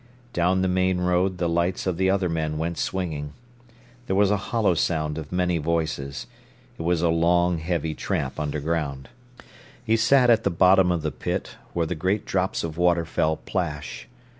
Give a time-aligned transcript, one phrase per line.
[0.33, 3.33] Down the main road the lights of the other men went swinging.
[4.07, 6.25] There was a hollow sound of many voices.
[6.79, 9.09] It was a long, heavy tramp underground.
[9.85, 13.37] He sat at the bottom of the pit, where the great drops of water fell
[13.37, 14.07] plash.